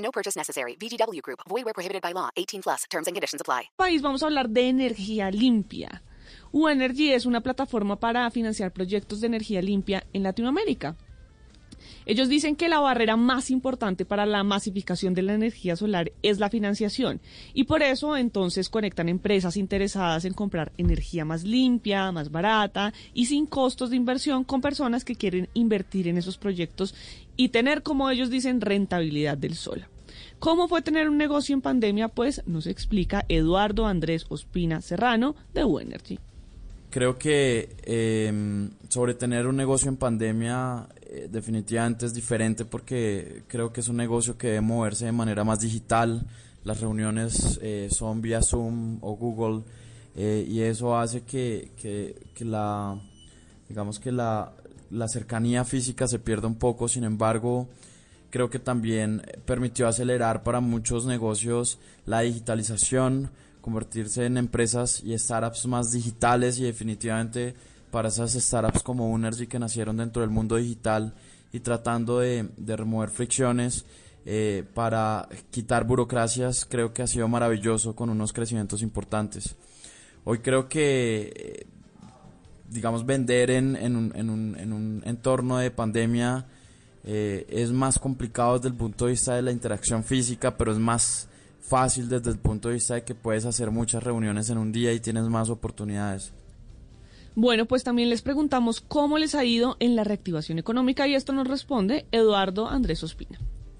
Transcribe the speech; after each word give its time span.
No 0.00 0.10
purchase 0.10 0.36
necessary. 0.36 0.76
VGW 0.76 1.22
Group. 1.22 1.40
Void 1.48 1.64
where 1.64 1.74
prohibited 1.74 2.02
by 2.02 2.12
law. 2.12 2.30
18 2.36 2.62
plus. 2.62 2.84
Terms 2.90 3.06
and 3.06 3.14
conditions 3.14 3.40
apply. 3.40 3.70
país 3.76 4.02
vamos 4.02 4.22
a 4.22 4.26
hablar 4.26 4.48
de 4.48 4.68
energía 4.68 5.30
limpia. 5.30 6.02
U-Energy 6.52 7.12
es 7.12 7.26
una 7.26 7.42
plataforma 7.42 7.98
para 7.98 8.30
financiar 8.30 8.72
proyectos 8.72 9.20
de 9.20 9.28
energía 9.28 9.62
limpia 9.62 10.04
en 10.12 10.22
Latinoamérica. 10.22 10.96
Ellos 12.06 12.28
dicen 12.28 12.56
que 12.56 12.68
la 12.68 12.80
barrera 12.80 13.16
más 13.16 13.50
importante 13.50 14.04
para 14.04 14.26
la 14.26 14.42
masificación 14.42 15.14
de 15.14 15.22
la 15.22 15.34
energía 15.34 15.76
solar 15.76 16.12
es 16.22 16.38
la 16.38 16.50
financiación 16.50 17.20
y 17.54 17.64
por 17.64 17.82
eso 17.82 18.16
entonces 18.16 18.68
conectan 18.68 19.08
empresas 19.08 19.56
interesadas 19.56 20.24
en 20.24 20.32
comprar 20.32 20.72
energía 20.78 21.24
más 21.24 21.44
limpia, 21.44 22.10
más 22.12 22.30
barata 22.30 22.92
y 23.14 23.26
sin 23.26 23.46
costos 23.46 23.90
de 23.90 23.96
inversión 23.96 24.44
con 24.44 24.60
personas 24.60 25.04
que 25.04 25.14
quieren 25.14 25.48
invertir 25.54 26.08
en 26.08 26.18
esos 26.18 26.38
proyectos 26.38 26.94
y 27.36 27.48
tener, 27.48 27.82
como 27.82 28.10
ellos 28.10 28.30
dicen, 28.30 28.60
rentabilidad 28.60 29.38
del 29.38 29.54
sol. 29.54 29.86
¿Cómo 30.38 30.68
fue 30.68 30.82
tener 30.82 31.08
un 31.08 31.18
negocio 31.18 31.54
en 31.54 31.60
pandemia? 31.60 32.08
Pues 32.08 32.42
nos 32.46 32.66
explica 32.66 33.24
Eduardo 33.28 33.86
Andrés 33.86 34.24
Ospina 34.28 34.80
Serrano 34.80 35.36
de 35.52 35.64
U-Energy. 35.64 36.18
Creo 36.90 37.18
que 37.18 37.68
eh, 37.84 38.68
sobre 38.88 39.14
tener 39.14 39.46
un 39.46 39.56
negocio 39.56 39.88
en 39.88 39.96
pandemia 39.96 40.88
eh, 41.12 41.28
definitivamente 41.28 42.06
es 42.06 42.14
diferente 42.14 42.64
porque 42.64 43.42
creo 43.48 43.72
que 43.72 43.80
es 43.80 43.88
un 43.88 43.96
negocio 43.96 44.38
que 44.38 44.46
debe 44.46 44.60
moverse 44.60 45.06
de 45.06 45.12
manera 45.12 45.42
más 45.42 45.58
digital. 45.58 46.24
Las 46.62 46.80
reuniones 46.80 47.58
eh, 47.62 47.88
son 47.90 48.20
vía 48.22 48.40
Zoom 48.42 48.98
o 49.00 49.16
Google 49.16 49.64
eh, 50.14 50.46
y 50.48 50.60
eso 50.60 50.96
hace 50.96 51.22
que, 51.22 51.72
que, 51.76 52.14
que 52.32 52.44
la 52.44 52.96
digamos 53.68 53.98
que 53.98 54.12
la, 54.12 54.52
la 54.90 55.08
cercanía 55.08 55.64
física 55.64 56.06
se 56.06 56.20
pierda 56.20 56.46
un 56.46 56.54
poco. 56.54 56.86
Sin 56.86 57.02
embargo, 57.02 57.66
creo 58.30 58.48
que 58.48 58.60
también 58.60 59.22
permitió 59.46 59.88
acelerar 59.88 60.44
para 60.44 60.60
muchos 60.60 61.06
negocios 61.06 61.80
la 62.06 62.20
digitalización 62.20 63.30
convertirse 63.60 64.26
en 64.26 64.36
empresas 64.36 65.02
y 65.04 65.18
startups 65.18 65.66
más 65.66 65.90
digitales 65.90 66.60
y 66.60 66.62
definitivamente 66.62 67.54
para 67.90 68.08
esas 68.08 68.32
startups 68.32 68.82
como 68.82 69.10
Unergy 69.10 69.46
que 69.46 69.58
nacieron 69.58 69.96
dentro 69.96 70.22
del 70.22 70.30
mundo 70.30 70.56
digital 70.56 71.14
y 71.52 71.60
tratando 71.60 72.20
de, 72.20 72.48
remover 72.58 73.10
fricciones 73.10 73.84
eh, 74.24 74.64
para 74.74 75.28
quitar 75.50 75.84
burocracias, 75.84 76.64
creo 76.64 76.92
que 76.92 77.02
ha 77.02 77.06
sido 77.06 77.26
maravilloso 77.28 77.96
con 77.96 78.10
unos 78.10 78.32
crecimientos 78.32 78.82
importantes. 78.82 79.56
Hoy 80.24 80.38
creo 80.38 80.68
que, 80.68 81.32
eh, 81.34 81.66
digamos, 82.68 83.04
vender 83.06 83.50
en, 83.50 83.76
en, 83.76 83.96
un, 83.96 84.12
en, 84.14 84.30
un, 84.30 84.56
en 84.58 84.72
un 84.72 85.02
entorno 85.06 85.58
de 85.58 85.70
pandemia 85.70 86.46
eh, 87.04 87.46
es 87.48 87.72
más 87.72 87.98
complicado 87.98 88.56
desde 88.56 88.68
el 88.68 88.74
punto 88.74 89.06
de 89.06 89.12
vista 89.12 89.34
de 89.34 89.42
la 89.42 89.52
interacción 89.52 90.04
física, 90.04 90.56
pero 90.56 90.72
es 90.72 90.78
más 90.78 91.28
fácil 91.60 92.08
desde 92.08 92.30
el 92.30 92.38
punto 92.38 92.68
de 92.68 92.74
vista 92.74 92.94
de 92.94 93.04
que 93.04 93.14
puedes 93.14 93.46
hacer 93.46 93.70
muchas 93.70 94.02
reuniones 94.02 94.50
en 94.50 94.58
un 94.58 94.72
día 94.72 94.92
y 94.92 95.00
tienes 95.00 95.24
más 95.24 95.48
oportunidades. 95.50 96.32
Bueno, 97.34 97.66
pues 97.66 97.84
también 97.84 98.10
les 98.10 98.22
preguntamos 98.22 98.80
cómo 98.80 99.18
les 99.18 99.34
ha 99.34 99.44
ido 99.44 99.76
en 99.80 99.96
la 99.96 100.04
reactivación 100.04 100.58
económica 100.58 101.06
y 101.06 101.14
esto 101.14 101.32
nos 101.32 101.46
responde 101.46 102.06
Eduardo 102.12 102.68
Andrés 102.68 103.02
Ospina. 103.02 103.38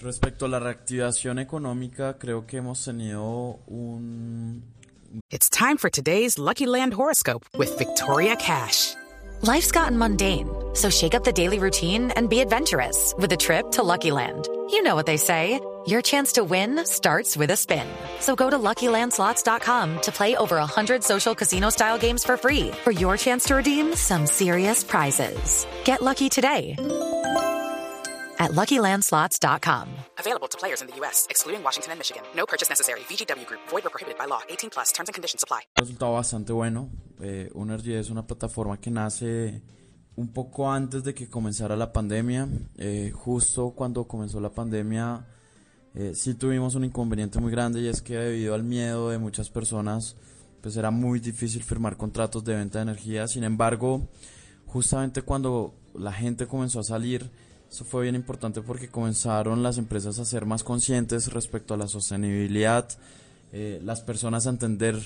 Respecto 0.00 0.46
a 0.46 0.48
la 0.48 0.58
reactivación 0.58 1.38
económica, 1.38 2.18
creo 2.18 2.46
que 2.46 2.58
hemos 2.58 2.84
tenido 2.84 3.60
un... 3.66 4.62
It's 5.30 5.50
time 5.50 5.76
for 5.76 5.90
today's 5.90 6.38
Lucky 6.38 6.66
Land 6.66 6.94
horoscope 6.94 7.44
with 7.58 7.76
Victoria 7.78 8.34
Cash. 8.36 8.94
Life's 9.42 9.70
gotten 9.70 9.98
mundane, 9.98 10.48
so 10.74 10.88
shake 10.88 11.14
up 11.14 11.24
the 11.24 11.32
daily 11.32 11.58
routine 11.58 12.10
and 12.16 12.28
be 12.28 12.40
adventurous 12.40 13.14
with 13.18 13.32
a 13.32 13.36
trip 13.36 13.70
to 13.72 13.82
Lucky 13.82 14.10
Land. 14.10 14.48
You 14.70 14.82
know 14.82 14.94
what 14.94 15.06
they 15.06 15.18
say. 15.18 15.60
Your 15.86 16.02
chance 16.02 16.32
to 16.34 16.44
win 16.44 16.84
starts 16.84 17.36
with 17.36 17.50
a 17.50 17.56
spin. 17.56 17.86
So 18.20 18.36
go 18.36 18.50
to 18.50 18.58
LuckyLandSlots.com 18.58 20.00
to 20.02 20.12
play 20.12 20.36
over 20.36 20.56
100 20.56 21.02
social 21.02 21.34
casino-style 21.34 21.98
games 21.98 22.22
for 22.24 22.36
free 22.36 22.70
for 22.84 22.90
your 22.92 23.16
chance 23.16 23.44
to 23.46 23.54
redeem 23.56 23.94
some 23.94 24.26
serious 24.26 24.84
prizes. 24.84 25.66
Get 25.84 26.02
lucky 26.02 26.28
today 26.28 26.76
at 28.38 28.52
LuckyLandSlots.com. 28.52 29.88
Available 30.18 30.48
to 30.48 30.58
players 30.58 30.82
in 30.82 30.88
the 30.88 30.94
U.S., 31.00 31.26
excluding 31.30 31.62
Washington 31.64 31.92
and 31.92 31.98
Michigan. 31.98 32.22
No 32.36 32.44
purchase 32.46 32.68
necessary. 32.68 33.00
VGW 33.08 33.46
Group. 33.46 33.60
Void 33.68 33.82
where 33.84 33.90
prohibited 33.90 34.18
by 34.18 34.26
law. 34.26 34.40
18 34.50 34.70
plus. 34.70 34.92
Terms 34.92 35.08
and 35.08 35.14
conditions 35.14 35.42
apply. 35.42 35.62
resultado 35.80 36.12
bastante 36.12 36.52
bueno. 36.52 36.90
Eh, 37.20 37.50
Unergy 37.54 37.94
es 37.94 38.10
una 38.10 38.26
plataforma 38.26 38.78
que 38.80 38.90
nace 38.90 39.62
un 40.16 40.32
poco 40.32 40.70
antes 40.70 41.02
de 41.02 41.12
que 41.14 41.28
comenzara 41.28 41.74
la 41.76 41.92
pandemia. 41.92 42.48
Eh, 42.76 43.10
justo 43.12 43.70
cuando 43.76 44.06
comenzó 44.06 44.40
la 44.40 44.50
pandemia, 44.50 45.26
eh, 45.94 46.12
sí 46.14 46.34
tuvimos 46.34 46.74
un 46.74 46.84
inconveniente 46.84 47.38
muy 47.38 47.50
grande 47.50 47.80
y 47.80 47.88
es 47.88 48.00
que 48.02 48.16
debido 48.16 48.54
al 48.54 48.64
miedo 48.64 49.10
de 49.10 49.18
muchas 49.18 49.50
personas, 49.50 50.16
pues 50.60 50.76
era 50.76 50.90
muy 50.90 51.20
difícil 51.20 51.62
firmar 51.62 51.96
contratos 51.96 52.44
de 52.44 52.54
venta 52.54 52.78
de 52.78 52.82
energía. 52.84 53.26
Sin 53.28 53.44
embargo, 53.44 54.08
justamente 54.66 55.22
cuando 55.22 55.74
la 55.94 56.12
gente 56.12 56.46
comenzó 56.46 56.80
a 56.80 56.84
salir, 56.84 57.30
eso 57.70 57.84
fue 57.84 58.02
bien 58.04 58.14
importante 58.14 58.62
porque 58.62 58.88
comenzaron 58.88 59.62
las 59.62 59.78
empresas 59.78 60.18
a 60.18 60.24
ser 60.24 60.46
más 60.46 60.62
conscientes 60.62 61.32
respecto 61.32 61.74
a 61.74 61.76
la 61.76 61.88
sostenibilidad, 61.88 62.88
eh, 63.52 63.80
las 63.82 64.00
personas 64.00 64.46
a 64.46 64.50
entender 64.50 64.96